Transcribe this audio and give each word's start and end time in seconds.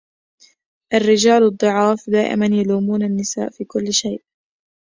الرجال 0.93 1.43
الضعاف 1.43 2.09
دائماً 2.09 2.45
يلومون 2.45 3.03
النساء 3.03 3.49
في 3.49 3.63
كل 3.65 3.93
شيء. 3.93 4.21